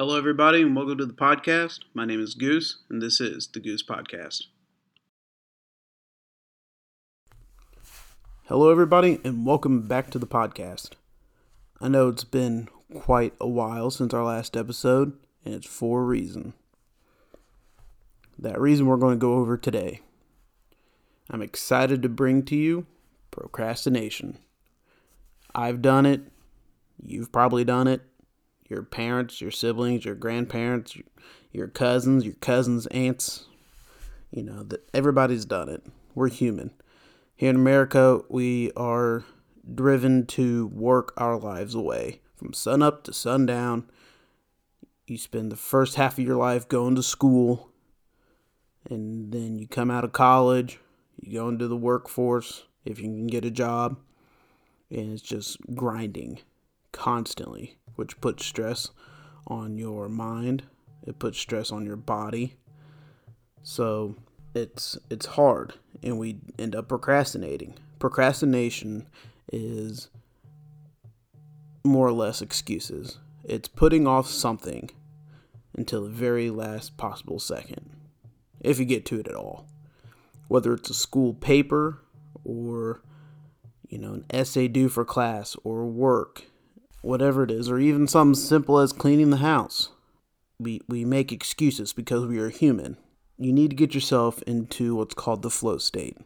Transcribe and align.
Hello, 0.00 0.16
everybody, 0.16 0.62
and 0.62 0.76
welcome 0.76 0.96
to 0.96 1.06
the 1.06 1.12
podcast. 1.12 1.80
My 1.92 2.04
name 2.04 2.22
is 2.22 2.36
Goose, 2.36 2.84
and 2.88 3.02
this 3.02 3.20
is 3.20 3.48
the 3.48 3.58
Goose 3.58 3.82
Podcast. 3.82 4.44
Hello, 8.44 8.70
everybody, 8.70 9.18
and 9.24 9.44
welcome 9.44 9.88
back 9.88 10.12
to 10.12 10.20
the 10.20 10.24
podcast. 10.24 10.90
I 11.80 11.88
know 11.88 12.06
it's 12.10 12.22
been 12.22 12.68
quite 12.94 13.34
a 13.40 13.48
while 13.48 13.90
since 13.90 14.14
our 14.14 14.22
last 14.22 14.56
episode, 14.56 15.14
and 15.44 15.52
it's 15.52 15.66
for 15.66 16.02
a 16.02 16.04
reason. 16.04 16.52
That 18.38 18.60
reason 18.60 18.86
we're 18.86 18.98
going 18.98 19.16
to 19.16 19.20
go 19.20 19.34
over 19.34 19.56
today. 19.56 20.02
I'm 21.28 21.42
excited 21.42 22.02
to 22.02 22.08
bring 22.08 22.44
to 22.44 22.54
you 22.54 22.86
procrastination. 23.32 24.38
I've 25.56 25.82
done 25.82 26.06
it. 26.06 26.20
You've 27.04 27.32
probably 27.32 27.64
done 27.64 27.88
it 27.88 28.02
your 28.68 28.82
parents, 28.82 29.40
your 29.40 29.50
siblings, 29.50 30.04
your 30.04 30.14
grandparents, 30.14 30.96
your 31.52 31.68
cousins, 31.68 32.24
your 32.24 32.34
cousins' 32.34 32.86
aunts. 32.88 33.46
You 34.30 34.42
know, 34.42 34.62
that 34.64 34.88
everybody's 34.92 35.46
done 35.46 35.70
it. 35.70 35.82
We're 36.14 36.28
human. 36.28 36.72
Here 37.34 37.50
in 37.50 37.56
America, 37.56 38.20
we 38.28 38.72
are 38.76 39.24
driven 39.74 40.26
to 40.26 40.66
work 40.68 41.14
our 41.16 41.38
lives 41.38 41.74
away 41.74 42.20
from 42.36 42.52
sun 42.52 42.82
up 42.82 43.04
to 43.04 43.12
sundown. 43.12 43.88
You 45.06 45.16
spend 45.16 45.50
the 45.50 45.56
first 45.56 45.94
half 45.94 46.18
of 46.18 46.24
your 46.24 46.36
life 46.36 46.68
going 46.68 46.94
to 46.96 47.02
school, 47.02 47.70
and 48.90 49.32
then 49.32 49.58
you 49.58 49.66
come 49.66 49.90
out 49.90 50.04
of 50.04 50.12
college, 50.12 50.78
you 51.20 51.38
go 51.38 51.48
into 51.48 51.68
the 51.68 51.76
workforce 51.76 52.64
if 52.84 52.98
you 52.98 53.04
can 53.04 53.26
get 53.26 53.44
a 53.44 53.50
job, 53.50 53.98
and 54.90 55.12
it's 55.12 55.22
just 55.22 55.56
grinding 55.74 56.40
constantly 56.92 57.78
which 57.98 58.20
puts 58.20 58.46
stress 58.46 58.90
on 59.48 59.76
your 59.76 60.08
mind. 60.08 60.62
It 61.04 61.18
puts 61.18 61.36
stress 61.36 61.72
on 61.72 61.84
your 61.84 61.96
body. 61.96 62.54
So 63.64 64.14
it's 64.54 64.96
it's 65.10 65.26
hard 65.26 65.74
and 66.00 66.16
we 66.16 66.38
end 66.60 66.76
up 66.76 66.88
procrastinating. 66.88 67.74
Procrastination 67.98 69.08
is 69.52 70.10
more 71.82 72.06
or 72.06 72.12
less 72.12 72.40
excuses. 72.40 73.18
It's 73.42 73.66
putting 73.66 74.06
off 74.06 74.28
something 74.28 74.90
until 75.76 76.04
the 76.04 76.10
very 76.10 76.50
last 76.50 76.96
possible 76.96 77.40
second. 77.40 77.90
If 78.60 78.78
you 78.78 78.84
get 78.84 79.06
to 79.06 79.18
it 79.18 79.26
at 79.26 79.34
all. 79.34 79.66
Whether 80.46 80.72
it's 80.72 80.90
a 80.90 80.94
school 80.94 81.34
paper 81.34 81.98
or 82.44 83.02
you 83.88 83.98
know 83.98 84.14
an 84.14 84.24
essay 84.30 84.68
due 84.68 84.88
for 84.88 85.04
class 85.04 85.56
or 85.64 85.84
work 85.86 86.44
whatever 87.00 87.44
it 87.44 87.50
is, 87.50 87.68
or 87.68 87.78
even 87.78 88.06
something 88.06 88.34
simple 88.34 88.78
as 88.78 88.92
cleaning 88.92 89.30
the 89.30 89.38
house. 89.38 89.90
We, 90.58 90.80
we 90.88 91.04
make 91.04 91.30
excuses 91.30 91.92
because 91.92 92.26
we 92.26 92.38
are 92.38 92.48
human. 92.48 92.96
You 93.38 93.52
need 93.52 93.70
to 93.70 93.76
get 93.76 93.94
yourself 93.94 94.42
into 94.42 94.96
what's 94.96 95.14
called 95.14 95.42
the 95.42 95.50
flow 95.50 95.78
state. 95.78 96.16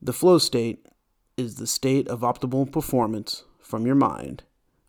The 0.00 0.12
flow 0.12 0.38
state 0.38 0.86
is 1.36 1.56
the 1.56 1.66
state 1.66 2.06
of 2.08 2.20
optimal 2.20 2.70
performance 2.70 3.44
from 3.60 3.84
your 3.84 3.96
mind, 3.96 4.44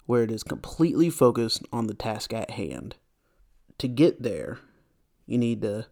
where 0.05 0.23
it 0.23 0.31
is 0.31 0.43
completely 0.43 1.09
focused 1.09 1.63
on 1.73 1.87
the 1.87 1.95
task 1.95 2.33
at 2.33 2.51
hand. 2.51 2.95
To 3.79 3.87
get 3.87 4.21
there, 4.21 4.59
you 5.25 5.37
need 5.37 5.61
to 5.63 5.87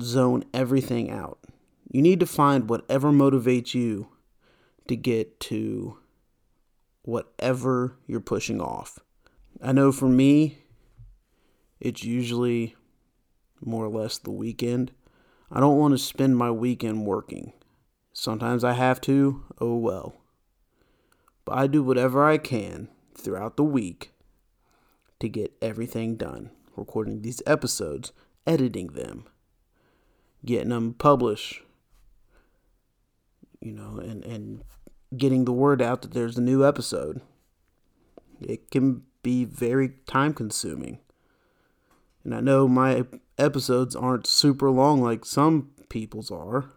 zone 0.00 0.44
everything 0.52 1.10
out. 1.10 1.38
You 1.90 2.02
need 2.02 2.20
to 2.20 2.26
find 2.26 2.68
whatever 2.68 3.10
motivates 3.10 3.74
you 3.74 4.08
to 4.88 4.96
get 4.96 5.40
to 5.40 5.98
whatever 7.02 7.96
you're 8.06 8.20
pushing 8.20 8.60
off. 8.60 8.98
I 9.62 9.72
know 9.72 9.92
for 9.92 10.08
me, 10.08 10.58
it's 11.80 12.04
usually 12.04 12.76
more 13.60 13.84
or 13.84 13.88
less 13.88 14.18
the 14.18 14.30
weekend. 14.30 14.92
I 15.50 15.60
don't 15.60 15.78
want 15.78 15.92
to 15.92 15.98
spend 15.98 16.36
my 16.36 16.50
weekend 16.50 17.06
working. 17.06 17.52
Sometimes 18.12 18.64
I 18.64 18.72
have 18.72 19.00
to, 19.02 19.44
oh 19.60 19.76
well. 19.76 20.14
But 21.44 21.58
I 21.58 21.66
do 21.66 21.82
whatever 21.82 22.24
I 22.24 22.38
can 22.38 22.88
throughout 23.16 23.56
the 23.56 23.64
week 23.64 24.12
to 25.20 25.28
get 25.28 25.52
everything 25.60 26.16
done. 26.16 26.50
Recording 26.76 27.22
these 27.22 27.42
episodes, 27.46 28.12
editing 28.46 28.88
them, 28.88 29.24
getting 30.44 30.70
them 30.70 30.94
published, 30.94 31.62
you 33.60 33.72
know, 33.72 33.98
and, 33.98 34.24
and 34.24 34.64
getting 35.16 35.44
the 35.44 35.52
word 35.52 35.82
out 35.82 36.02
that 36.02 36.12
there's 36.12 36.38
a 36.38 36.42
new 36.42 36.66
episode. 36.66 37.20
It 38.40 38.70
can 38.70 39.02
be 39.22 39.44
very 39.44 39.90
time 40.06 40.34
consuming. 40.34 40.98
And 42.24 42.34
I 42.34 42.40
know 42.40 42.68
my 42.68 43.04
episodes 43.38 43.96
aren't 43.96 44.26
super 44.26 44.70
long 44.70 45.02
like 45.02 45.24
some 45.24 45.70
people's 45.88 46.30
are. 46.30 46.72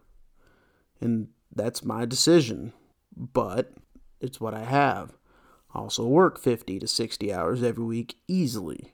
And 0.99 1.29
that's 1.53 1.83
my 1.83 2.05
decision. 2.05 2.73
But 3.15 3.71
it's 4.19 4.41
what 4.41 4.53
I 4.53 4.63
have. 4.63 5.13
I 5.73 5.79
also 5.79 6.05
work 6.05 6.39
50 6.39 6.79
to 6.79 6.87
60 6.87 7.33
hours 7.33 7.63
every 7.63 7.83
week 7.83 8.15
easily. 8.27 8.93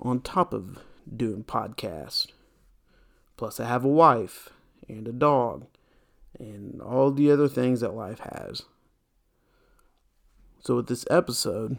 On 0.00 0.20
top 0.20 0.52
of 0.52 0.80
doing 1.14 1.44
podcasts. 1.44 2.26
Plus, 3.36 3.60
I 3.60 3.66
have 3.66 3.84
a 3.84 3.88
wife 3.88 4.50
and 4.88 5.06
a 5.06 5.12
dog 5.12 5.66
and 6.38 6.80
all 6.80 7.10
the 7.10 7.30
other 7.30 7.48
things 7.48 7.80
that 7.80 7.94
life 7.94 8.20
has. 8.20 8.62
So 10.60 10.76
with 10.76 10.88
this 10.88 11.04
episode, 11.10 11.78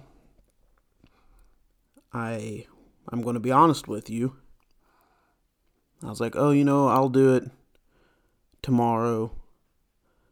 I 2.14 2.66
I'm 3.10 3.22
going 3.22 3.36
to 3.36 3.40
be 3.40 3.52
honest 3.52 3.88
with 3.88 4.10
you. 4.10 4.38
I 6.04 6.10
was 6.10 6.22
like, 6.22 6.36
"Oh, 6.36 6.52
you 6.52 6.64
know, 6.64 6.88
I'll 6.88 7.10
do 7.10 7.36
it 7.36 7.50
tomorrow 8.62 9.32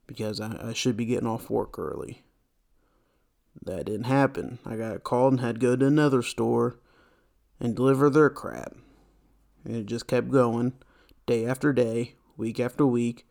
because 0.08 0.40
I, 0.40 0.70
I 0.70 0.74
should 0.74 0.96
be 0.96 1.06
getting 1.06 1.28
off 1.28 1.50
work 1.50 1.78
early." 1.78 2.24
That 3.64 3.86
didn't 3.86 4.06
happen. 4.06 4.60
I 4.66 4.76
got 4.76 5.04
called 5.04 5.34
and 5.34 5.42
had 5.42 5.56
to 5.56 5.62
go 5.62 5.76
to 5.76 5.86
another 5.86 6.22
store 6.22 6.80
and 7.60 7.76
deliver 7.76 8.10
their 8.10 8.30
crap. 8.30 8.74
And 9.64 9.76
it 9.76 9.86
just 9.86 10.08
kept 10.08 10.30
going 10.30 10.74
day 11.26 11.46
after 11.46 11.74
day, 11.74 12.16
week 12.38 12.60
after 12.60 12.86
week 12.86 13.26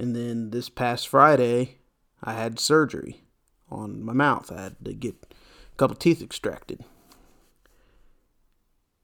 and 0.00 0.16
then 0.16 0.48
this 0.48 0.70
past 0.70 1.08
Friday, 1.08 1.76
I 2.24 2.32
had 2.32 2.58
surgery 2.58 3.20
on 3.68 4.02
my 4.02 4.14
mouth. 4.14 4.50
I 4.50 4.62
had 4.62 4.76
to 4.86 4.94
get 4.94 5.14
a 5.30 5.76
couple 5.76 5.94
teeth 5.94 6.22
extracted. 6.22 6.82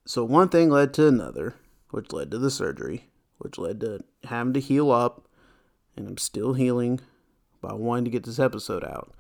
So 0.07 0.25
one 0.25 0.49
thing 0.49 0.71
led 0.71 0.95
to 0.95 1.07
another, 1.07 1.57
which 1.91 2.15
led 2.15 2.31
to 2.31 2.39
the 2.39 2.51
surgery, 2.51 3.11
which 3.37 3.59
led 3.59 3.81
to 3.81 4.05
having 4.25 4.55
to 4.55 4.61
heal 4.61 4.91
up, 4.91 5.29
and 5.99 6.09
I'm 6.09 6.17
still 6.17 6.55
healing, 6.55 7.01
but 7.61 7.73
I 7.73 7.75
wanted 7.75 8.07
to 8.07 8.11
get 8.11 8.25
this 8.25 8.39
episode 8.39 8.83
out. 8.83 9.13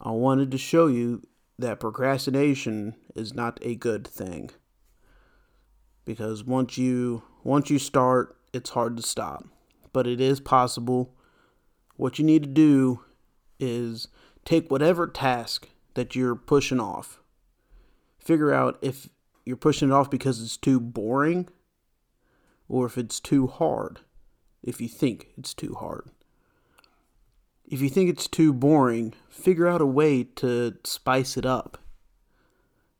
I 0.00 0.12
wanted 0.12 0.50
to 0.52 0.58
show 0.58 0.86
you 0.86 1.22
that 1.58 1.80
procrastination 1.80 2.94
is 3.14 3.34
not 3.34 3.58
a 3.60 3.74
good 3.74 4.06
thing. 4.06 4.52
Because 6.06 6.44
once 6.44 6.78
you 6.78 7.24
once 7.44 7.68
you 7.68 7.78
start, 7.78 8.38
it's 8.54 8.70
hard 8.70 8.96
to 8.96 9.02
stop 9.02 9.44
but 9.92 10.06
it 10.06 10.20
is 10.20 10.40
possible. 10.40 11.14
What 11.96 12.18
you 12.18 12.24
need 12.24 12.42
to 12.42 12.48
do 12.48 13.04
is 13.58 14.08
take 14.44 14.70
whatever 14.70 15.06
task 15.06 15.68
that 15.94 16.14
you're 16.14 16.34
pushing 16.36 16.80
off, 16.80 17.20
figure 18.18 18.52
out 18.52 18.78
if 18.80 19.08
you're 19.44 19.56
pushing 19.56 19.90
it 19.90 19.92
off 19.92 20.10
because 20.10 20.42
it's 20.42 20.56
too 20.56 20.80
boring 20.80 21.48
or 22.68 22.86
if 22.86 22.96
it's 22.96 23.20
too 23.20 23.46
hard, 23.46 24.00
if 24.62 24.80
you 24.80 24.88
think 24.88 25.28
it's 25.36 25.54
too 25.54 25.74
hard. 25.74 26.10
If 27.66 27.80
you 27.80 27.88
think 27.88 28.10
it's 28.10 28.26
too 28.26 28.52
boring, 28.52 29.14
figure 29.28 29.66
out 29.66 29.80
a 29.80 29.86
way 29.86 30.24
to 30.36 30.76
spice 30.84 31.36
it 31.36 31.46
up. 31.46 31.78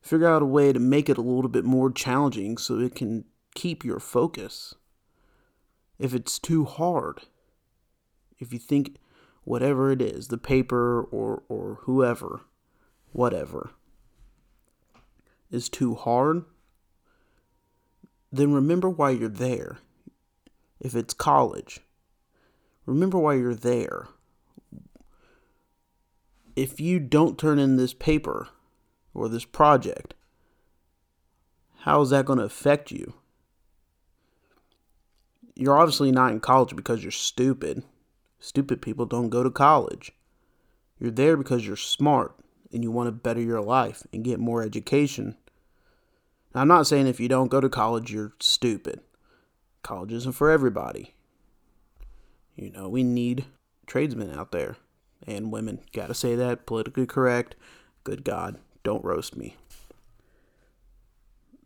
Figure 0.01 0.27
out 0.27 0.41
a 0.41 0.45
way 0.45 0.73
to 0.73 0.79
make 0.79 1.09
it 1.09 1.17
a 1.17 1.21
little 1.21 1.49
bit 1.49 1.65
more 1.65 1.91
challenging 1.91 2.57
so 2.57 2.79
it 2.79 2.95
can 2.95 3.25
keep 3.53 3.83
your 3.83 3.99
focus 3.99 4.75
if 6.01 6.15
it's 6.15 6.39
too 6.39 6.65
hard, 6.65 7.21
if 8.39 8.51
you 8.51 8.57
think 8.57 8.97
whatever 9.43 9.91
it 9.91 10.01
is, 10.01 10.29
the 10.29 10.37
paper 10.37 11.03
or, 11.03 11.43
or 11.47 11.77
whoever, 11.81 12.41
whatever, 13.11 13.69
is 15.51 15.69
too 15.69 15.93
hard, 15.93 16.43
then 18.31 18.51
remember 18.51 18.89
why 18.89 19.11
you're 19.11 19.29
there. 19.29 19.77
If 20.79 20.95
it's 20.95 21.13
college, 21.13 21.81
remember 22.87 23.19
why 23.19 23.35
you're 23.35 23.53
there. 23.53 24.07
If 26.55 26.79
you 26.79 26.97
don't 26.97 27.37
turn 27.37 27.59
in 27.59 27.77
this 27.77 27.93
paper 27.93 28.47
or 29.13 29.29
this 29.29 29.45
project, 29.45 30.15
how 31.81 32.01
is 32.01 32.09
that 32.09 32.25
going 32.25 32.39
to 32.39 32.45
affect 32.45 32.89
you? 32.89 33.13
You're 35.61 35.77
obviously 35.77 36.11
not 36.11 36.31
in 36.31 36.39
college 36.39 36.75
because 36.75 37.03
you're 37.03 37.11
stupid. 37.11 37.83
Stupid 38.39 38.81
people 38.81 39.05
don't 39.05 39.29
go 39.29 39.43
to 39.43 39.51
college. 39.51 40.11
You're 40.99 41.11
there 41.11 41.37
because 41.37 41.67
you're 41.67 41.75
smart 41.75 42.35
and 42.73 42.83
you 42.83 42.89
want 42.89 43.07
to 43.07 43.11
better 43.11 43.41
your 43.41 43.61
life 43.61 44.01
and 44.11 44.23
get 44.23 44.39
more 44.39 44.63
education. 44.63 45.37
Now, 46.55 46.61
I'm 46.61 46.67
not 46.67 46.87
saying 46.87 47.05
if 47.05 47.19
you 47.19 47.27
don't 47.27 47.51
go 47.51 47.61
to 47.61 47.69
college, 47.69 48.11
you're 48.11 48.33
stupid. 48.39 49.01
College 49.83 50.11
isn't 50.13 50.31
for 50.31 50.49
everybody. 50.49 51.13
You 52.55 52.71
know, 52.71 52.89
we 52.89 53.03
need 53.03 53.45
tradesmen 53.85 54.33
out 54.33 54.51
there 54.51 54.77
and 55.27 55.51
women. 55.51 55.79
Gotta 55.93 56.15
say 56.15 56.33
that, 56.35 56.65
politically 56.65 57.05
correct. 57.05 57.55
Good 58.03 58.23
God, 58.23 58.57
don't 58.83 59.05
roast 59.05 59.37
me. 59.37 59.57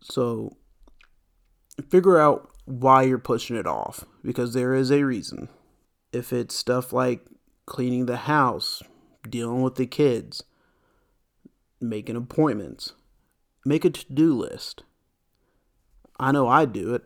So, 0.02 0.54
figure 1.88 2.18
out 2.18 2.50
why 2.66 3.02
you're 3.02 3.18
pushing 3.18 3.56
it 3.56 3.66
off 3.66 4.04
because 4.22 4.52
there 4.52 4.74
is 4.74 4.90
a 4.90 5.04
reason. 5.04 5.48
If 6.12 6.32
it's 6.32 6.54
stuff 6.54 6.92
like 6.92 7.24
cleaning 7.64 8.06
the 8.06 8.16
house, 8.18 8.82
dealing 9.28 9.62
with 9.62 9.76
the 9.76 9.86
kids, 9.86 10.42
making 11.80 12.16
appointments, 12.16 12.92
make 13.64 13.84
a 13.84 13.90
to 13.90 14.12
do 14.12 14.34
list. 14.34 14.82
I 16.18 16.32
know 16.32 16.48
I 16.48 16.64
do 16.64 16.94
it. 16.94 17.04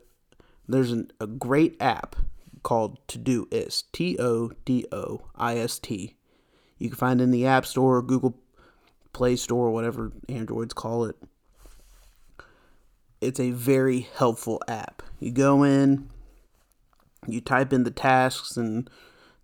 There's 0.69 0.93
an, 0.93 1.11
a 1.21 1.27
great 1.27 1.77
app 1.81 2.17
called 2.63 3.07
Todoist, 3.09 3.85
T 3.93 4.17
O 4.19 4.53
D 4.65 4.87
O 4.93 5.23
I 5.35 5.57
S 5.57 5.79
T. 5.79 6.17
You 6.79 6.89
can 6.89 6.97
find 6.97 7.21
it 7.21 7.25
in 7.25 7.31
the 7.31 7.47
App 7.47 7.67
Store, 7.67 7.97
or 7.97 8.03
Google 8.03 8.39
Play 9.13 9.37
Store, 9.37 9.67
or 9.67 9.71
whatever 9.71 10.13
Androids 10.29 10.73
call 10.73 11.05
it. 11.05 11.17
It's 13.21 13.41
a 13.41 13.51
very 13.51 14.09
helpful 14.17 14.63
app. 14.67 15.03
You 15.19 15.31
go 15.31 15.63
in, 15.63 16.09
you 17.27 17.41
type 17.41 17.73
in 17.73 17.85
the 17.85 17.91
tasks 17.91 18.57
and 18.57 18.89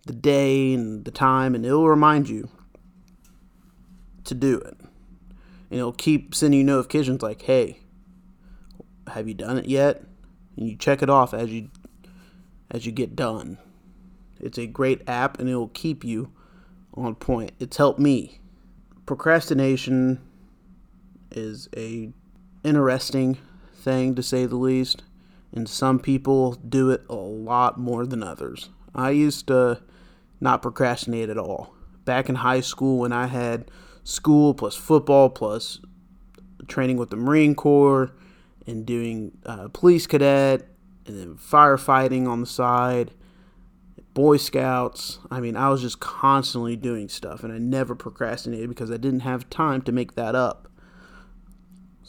the 0.05 0.13
day 0.13 0.73
and 0.73 1.05
the 1.05 1.11
time, 1.11 1.53
and 1.53 1.65
it'll 1.65 1.87
remind 1.87 2.27
you 2.27 2.49
to 4.23 4.33
do 4.33 4.57
it. 4.57 4.77
And 5.69 5.79
it'll 5.79 5.93
keep 5.93 6.33
sending 6.33 6.59
you 6.59 6.63
notifications 6.63 7.21
like, 7.21 7.43
hey, 7.43 7.79
have 9.07 9.27
you 9.27 9.33
done 9.33 9.57
it 9.57 9.67
yet? 9.67 10.01
And 10.55 10.67
you 10.67 10.75
check 10.75 11.03
it 11.03 11.09
off 11.09 11.33
as 11.33 11.51
you 11.51 11.69
as 12.71 12.85
you 12.85 12.91
get 12.91 13.15
done. 13.15 13.57
It's 14.39 14.57
a 14.57 14.67
great 14.67 15.07
app 15.07 15.39
and 15.39 15.47
it 15.49 15.55
will 15.55 15.69
keep 15.69 16.03
you 16.03 16.31
on 16.93 17.15
point. 17.15 17.51
It's 17.59 17.77
helped 17.77 17.99
me. 17.99 18.39
Procrastination 19.05 20.21
is 21.31 21.69
a 21.77 22.11
interesting 22.63 23.37
thing 23.87 24.15
to 24.15 24.21
say 24.21 24.45
the 24.45 24.57
least, 24.57 25.03
and 25.53 25.69
some 25.69 25.97
people 25.97 26.55
do 26.55 26.89
it 26.89 27.05
a 27.09 27.15
lot 27.15 27.79
more 27.79 28.05
than 28.05 28.21
others. 28.21 28.69
I 28.93 29.11
used 29.11 29.47
to 29.47 29.81
not 30.41 30.61
procrastinate 30.61 31.29
at 31.29 31.37
all. 31.37 31.73
Back 32.03 32.27
in 32.27 32.35
high 32.35 32.59
school 32.59 32.99
when 32.99 33.13
I 33.13 33.27
had 33.27 33.71
school 34.03 34.53
plus 34.53 34.75
football 34.75 35.29
plus 35.29 35.79
training 36.67 36.97
with 36.97 37.11
the 37.11 37.15
Marine 37.15 37.55
Corps 37.55 38.11
and 38.65 38.85
doing 38.85 39.37
uh, 39.45 39.69
police 39.69 40.05
cadet 40.05 40.67
and 41.05 41.17
then 41.17 41.35
firefighting 41.35 42.27
on 42.27 42.41
the 42.41 42.45
side, 42.45 43.11
Boy 44.13 44.35
Scouts. 44.35 45.19
I 45.31 45.39
mean, 45.39 45.55
I 45.55 45.69
was 45.69 45.81
just 45.81 46.01
constantly 46.01 46.75
doing 46.75 47.07
stuff 47.07 47.41
and 47.41 47.53
I 47.53 47.57
never 47.57 47.95
procrastinated 47.95 48.67
because 48.67 48.91
I 48.91 48.97
didn't 48.97 49.21
have 49.21 49.49
time 49.49 49.81
to 49.83 49.93
make 49.93 50.15
that 50.15 50.35
up. 50.35 50.67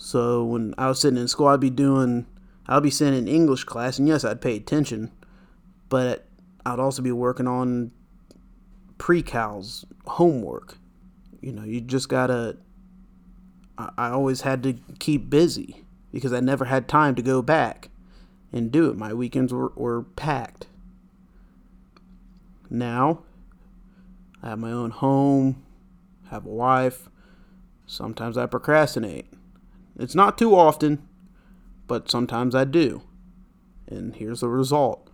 So 0.00 0.44
when 0.44 0.76
I 0.78 0.86
was 0.86 1.00
sitting 1.00 1.18
in 1.18 1.26
school, 1.26 1.48
I'd 1.48 1.58
be 1.58 1.70
doing, 1.70 2.26
I'd 2.68 2.84
be 2.84 2.90
sitting 2.90 3.18
in 3.18 3.26
English 3.26 3.64
class, 3.64 3.98
and 3.98 4.06
yes, 4.06 4.24
I'd 4.24 4.40
pay 4.40 4.54
attention, 4.54 5.10
but 5.88 6.24
I'd 6.64 6.78
also 6.78 7.02
be 7.02 7.10
working 7.10 7.48
on 7.48 7.90
pre-cal's 8.96 9.84
homework. 10.06 10.78
You 11.40 11.50
know, 11.50 11.64
you 11.64 11.80
just 11.80 12.08
gotta. 12.08 12.58
I, 13.76 14.10
always 14.10 14.42
had 14.42 14.62
to 14.64 14.74
keep 14.98 15.28
busy 15.30 15.84
because 16.12 16.32
I 16.32 16.40
never 16.40 16.64
had 16.64 16.88
time 16.88 17.14
to 17.16 17.22
go 17.22 17.42
back 17.42 17.90
and 18.52 18.72
do 18.72 18.90
it. 18.90 18.96
My 18.96 19.12
weekends 19.12 19.52
were, 19.52 19.72
were 19.76 20.02
packed. 20.02 20.66
Now, 22.70 23.22
I 24.42 24.50
have 24.50 24.58
my 24.58 24.72
own 24.72 24.90
home, 24.90 25.64
have 26.30 26.44
a 26.44 26.50
wife. 26.50 27.08
Sometimes 27.86 28.36
I 28.36 28.46
procrastinate. 28.46 29.32
It's 29.98 30.14
not 30.14 30.38
too 30.38 30.54
often, 30.54 31.06
but 31.86 32.10
sometimes 32.10 32.54
I 32.54 32.64
do. 32.64 33.02
And 33.86 34.14
here's 34.14 34.40
the 34.40 34.48
result. 34.48 35.08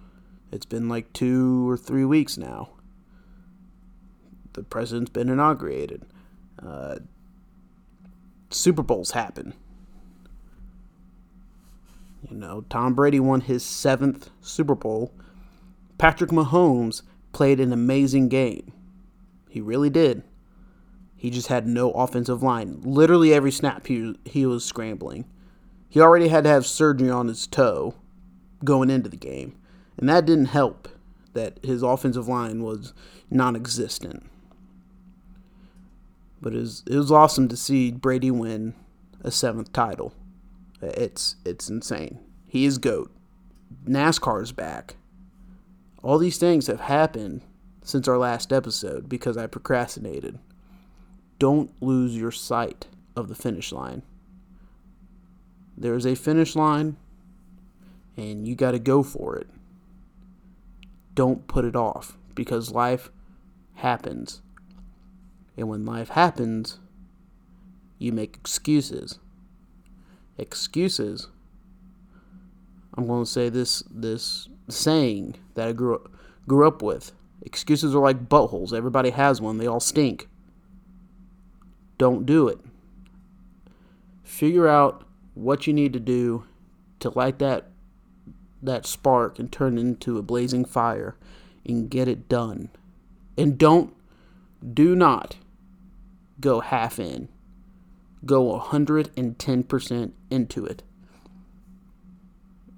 It's 0.52 0.66
been 0.66 0.88
like 0.88 1.12
two 1.12 1.68
or 1.68 1.76
three 1.76 2.04
weeks 2.04 2.36
now. 2.36 2.70
The 4.52 4.62
president's 4.62 5.10
been 5.10 5.28
inaugurated. 5.28 6.02
Uh, 6.64 6.96
Super 8.50 8.82
Bowls 8.82 9.12
happen. 9.12 9.54
You 12.28 12.36
know, 12.36 12.64
Tom 12.70 12.94
Brady 12.94 13.20
won 13.20 13.40
his 13.40 13.64
seventh 13.64 14.30
Super 14.40 14.74
Bowl. 14.74 15.12
Patrick 15.98 16.30
Mahomes 16.30 17.02
played 17.32 17.60
an 17.60 17.72
amazing 17.72 18.28
game. 18.28 18.72
He 19.48 19.60
really 19.60 19.90
did. 19.90 20.22
He 21.24 21.30
just 21.30 21.48
had 21.48 21.66
no 21.66 21.90
offensive 21.92 22.42
line. 22.42 22.82
Literally 22.82 23.32
every 23.32 23.50
snap 23.50 23.86
he, 23.86 24.14
he 24.26 24.44
was 24.44 24.62
scrambling. 24.62 25.24
He 25.88 25.98
already 25.98 26.28
had 26.28 26.44
to 26.44 26.50
have 26.50 26.66
surgery 26.66 27.08
on 27.08 27.28
his 27.28 27.46
toe 27.46 27.94
going 28.62 28.90
into 28.90 29.08
the 29.08 29.16
game. 29.16 29.56
And 29.96 30.06
that 30.06 30.26
didn't 30.26 30.48
help 30.48 30.86
that 31.32 31.60
his 31.62 31.82
offensive 31.82 32.28
line 32.28 32.62
was 32.62 32.92
non 33.30 33.56
existent. 33.56 34.30
But 36.42 36.52
it 36.52 36.58
was, 36.58 36.82
it 36.90 36.96
was 36.98 37.10
awesome 37.10 37.48
to 37.48 37.56
see 37.56 37.90
Brady 37.90 38.30
win 38.30 38.74
a 39.22 39.30
seventh 39.30 39.72
title. 39.72 40.12
It's 40.82 41.36
it's 41.42 41.70
insane. 41.70 42.18
He 42.46 42.66
is 42.66 42.76
GOAT. 42.76 43.10
NASCAR's 43.86 44.52
back. 44.52 44.96
All 46.02 46.18
these 46.18 46.36
things 46.36 46.66
have 46.66 46.80
happened 46.80 47.40
since 47.82 48.06
our 48.08 48.18
last 48.18 48.52
episode 48.52 49.08
because 49.08 49.38
I 49.38 49.46
procrastinated. 49.46 50.38
Don't 51.38 51.70
lose 51.82 52.16
your 52.16 52.30
sight 52.30 52.86
of 53.16 53.28
the 53.28 53.34
finish 53.34 53.72
line. 53.72 54.02
There's 55.76 56.06
a 56.06 56.14
finish 56.14 56.54
line, 56.54 56.96
and 58.16 58.46
you 58.46 58.54
got 58.54 58.72
to 58.72 58.78
go 58.78 59.02
for 59.02 59.36
it. 59.36 59.48
Don't 61.14 61.46
put 61.46 61.64
it 61.64 61.76
off 61.76 62.16
because 62.34 62.70
life 62.70 63.10
happens. 63.74 64.42
And 65.56 65.68
when 65.68 65.84
life 65.84 66.10
happens, 66.10 66.78
you 67.98 68.12
make 68.12 68.36
excuses. 68.36 69.18
Excuses. 70.38 71.28
I'm 72.96 73.06
going 73.06 73.24
to 73.24 73.30
say 73.30 73.48
this 73.48 73.82
this 73.90 74.48
saying 74.68 75.36
that 75.54 75.68
I 75.68 75.72
grew 75.72 75.96
up, 75.96 76.10
grew 76.46 76.66
up 76.66 76.82
with. 76.82 77.12
Excuses 77.42 77.94
are 77.94 78.02
like 78.02 78.28
buttholes. 78.28 78.72
Everybody 78.72 79.10
has 79.10 79.40
one. 79.40 79.58
They 79.58 79.66
all 79.66 79.80
stink. 79.80 80.28
Don't 81.98 82.26
do 82.26 82.48
it. 82.48 82.58
Figure 84.22 84.68
out 84.68 85.06
what 85.34 85.66
you 85.66 85.72
need 85.72 85.92
to 85.92 86.00
do 86.00 86.44
to 87.00 87.10
light 87.10 87.38
that 87.38 87.66
that 88.62 88.86
spark 88.86 89.38
and 89.38 89.52
turn 89.52 89.76
it 89.76 89.82
into 89.82 90.16
a 90.16 90.22
blazing 90.22 90.64
fire 90.64 91.16
and 91.66 91.90
get 91.90 92.08
it 92.08 92.28
done. 92.28 92.70
And 93.36 93.58
don't 93.58 93.94
do 94.72 94.96
not 94.96 95.36
go 96.40 96.60
half 96.60 96.98
in. 96.98 97.28
Go 98.24 98.58
110% 98.58 100.12
into 100.30 100.64
it. 100.64 100.82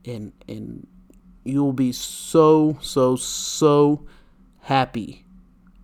And 0.05 0.33
and 0.49 0.87
you'll 1.45 1.73
be 1.73 1.93
so 1.93 2.79
so 2.81 3.15
so 3.15 4.05
happy 4.63 5.25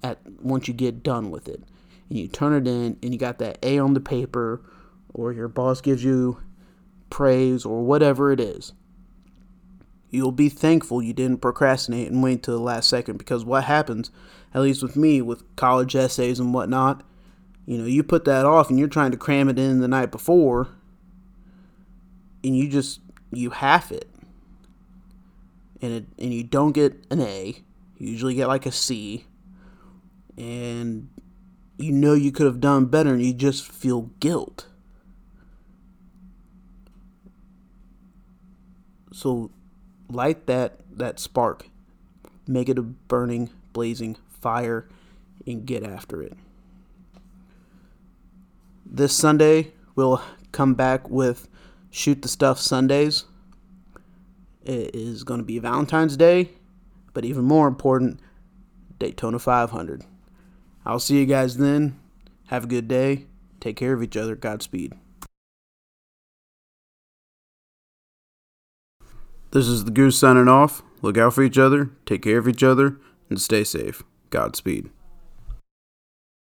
at 0.03 0.19
once 0.43 0.67
you 0.67 0.75
get 0.75 1.03
done 1.03 1.31
with 1.31 1.49
it. 1.49 1.63
And 2.13 2.21
you 2.21 2.29
turn 2.29 2.53
it 2.53 2.69
in 2.69 2.99
and 3.03 3.15
you 3.15 3.19
got 3.19 3.39
that 3.39 3.57
A 3.63 3.79
on 3.79 3.95
the 3.95 4.01
paper 4.01 4.61
or 5.15 5.33
your 5.33 5.49
boss 5.49 5.81
gives 5.81 6.05
you 6.05 6.43
praise 7.09 7.65
or 7.65 7.85
whatever 7.85 8.31
it 8.31 8.39
is. 8.39 8.75
You'll 10.11 10.31
be 10.31 10.51
thankful 10.51 11.03
you 11.03 11.15
didn't 11.15 11.41
procrastinate 11.41 12.11
and 12.11 12.23
wait 12.23 12.43
till 12.43 12.59
the 12.59 12.63
last 12.63 12.91
second 12.91 13.17
because 13.17 13.47
what 13.47 13.65
happens, 13.65 14.11
at 14.53 14.61
least 14.61 14.83
with 14.83 14.95
me, 14.95 15.23
with 15.23 15.57
college 15.57 15.97
essays 15.97 16.39
and 16.39 16.53
whatnot, 16.53 17.03
you 17.65 17.79
know, 17.79 17.87
you 17.87 18.03
put 18.03 18.27
that 18.27 18.45
off 18.45 18.69
and 18.69 18.79
you're 18.79 18.89
trying 18.89 19.13
to 19.13 19.17
cram 19.17 19.49
it 19.49 19.59
in 19.59 19.81
the 19.81 19.89
night 19.89 20.11
before 20.11 20.69
and 22.45 22.55
you 22.55 22.69
just 22.69 23.01
you 23.31 23.49
half 23.49 23.91
it. 23.91 24.11
And 25.81 25.93
it 25.95 26.05
and 26.19 26.31
you 26.35 26.45
don't 26.45 26.73
get 26.73 27.07
an 27.11 27.23
A. 27.23 27.57
You 27.97 28.11
usually 28.11 28.35
get 28.35 28.49
like 28.49 28.67
a 28.67 28.71
C. 28.71 29.25
And 30.37 31.09
you 31.83 31.93
know 31.93 32.15
you 32.15 32.33
could 32.33 32.47
have 32.47 32.61
done 32.61 32.87
better 32.87 33.13
and 33.15 33.23
you 33.23 33.33
just 33.33 33.67
feel 33.67 34.11
guilt. 34.21 34.67
So 39.13 39.51
light 40.09 40.47
that 40.47 40.79
that 40.97 41.21
spark. 41.21 41.69
Make 42.47 42.69
it 42.69 42.79
a 42.79 42.83
burning, 42.83 43.51
blazing 43.73 44.17
fire 44.29 44.89
and 45.47 45.65
get 45.65 45.85
after 45.85 46.23
it. 46.23 46.37
this 48.93 49.17
Sunday, 49.17 49.73
we'll 49.95 50.23
come 50.53 50.75
back 50.75 51.09
with 51.09 51.49
Shoot 51.91 52.21
the 52.21 52.29
Stuff 52.29 52.59
Sundays. 52.59 53.25
It 54.65 54.95
is 54.95 55.25
going 55.25 55.41
to 55.41 55.45
be 55.45 55.59
Valentine's 55.59 56.17
Day, 56.17 56.51
but 57.15 57.25
even 57.25 57.45
more 57.45 57.67
important, 57.67 58.21
Daytona 58.99 59.39
500. 59.39 60.05
I'll 60.85 60.99
see 60.99 61.19
you 61.19 61.27
guys 61.27 61.57
then. 61.57 61.99
Have 62.47 62.65
a 62.65 62.69
good 62.69 62.89
day. 62.89 63.27
Take 63.61 63.77
care 63.77 63.93
of 63.93 64.03
each 64.03 64.17
other. 64.17 64.35
Godspeed. 64.37 64.95
This 69.53 69.69
is 69.69 69.85
the 69.85 69.91
Goose 69.91 70.19
signing 70.19 70.49
off. 70.49 70.83
Look 71.03 71.19
out 71.19 71.35
for 71.35 71.43
each 71.43 71.59
other, 71.59 71.91
take 72.07 72.23
care 72.23 72.39
of 72.39 72.49
each 72.49 72.63
other, 72.63 72.97
and 73.29 73.41
stay 73.41 73.65
safe. 73.65 74.03
Godspeed. 74.31 74.89